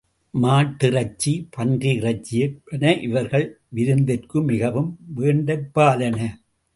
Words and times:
மாட்டிறைச்சி, 0.33 1.47
பன்றி 1.49 1.89
இறைச்சி 1.95 2.39
என்பன 2.39 2.93
இவர்கள் 2.99 3.45
விருந்திற்கு 3.75 4.43
மிகவும் 4.43 4.89
வேண்டற்பாலன. 5.15 6.17